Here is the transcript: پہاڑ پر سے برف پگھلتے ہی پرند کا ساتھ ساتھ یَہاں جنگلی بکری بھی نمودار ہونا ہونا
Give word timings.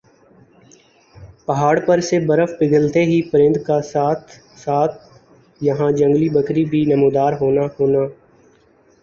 پہاڑ 1.45 1.75
پر 1.79 1.99
سے 2.07 2.19
برف 2.27 2.57
پگھلتے 2.59 3.03
ہی 3.05 3.21
پرند 3.31 3.57
کا 3.67 3.81
ساتھ 3.91 4.31
ساتھ 4.57 4.95
یَہاں 5.61 5.91
جنگلی 5.99 6.29
بکری 6.31 6.65
بھی 6.65 6.83
نمودار 6.85 7.33
ہونا 7.41 7.67
ہونا 7.71 8.05